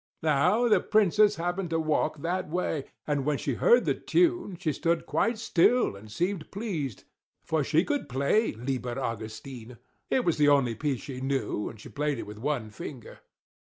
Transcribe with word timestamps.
Now 0.23 0.67
the 0.67 0.79
Princess 0.79 1.35
happened 1.35 1.69
to 1.69 1.79
walk 1.79 2.23
that 2.23 2.49
way; 2.49 2.85
and 3.05 3.23
when 3.23 3.37
she 3.37 3.53
heard 3.53 3.85
the 3.85 3.93
tune, 3.93 4.57
she 4.59 4.73
stood 4.73 5.05
quite 5.05 5.37
still, 5.37 5.95
and 5.95 6.11
seemed 6.11 6.49
pleased; 6.49 7.03
for 7.43 7.63
she 7.63 7.83
could 7.85 8.09
play 8.09 8.53
"Lieber 8.53 8.97
Augustine"; 8.99 9.77
it 10.09 10.25
was 10.25 10.39
the 10.39 10.49
only 10.49 10.73
piece 10.73 11.01
she 11.01 11.21
knew; 11.21 11.69
and 11.69 11.79
she 11.79 11.89
played 11.89 12.17
it 12.17 12.25
with 12.25 12.39
one 12.39 12.71
finger. 12.71 13.19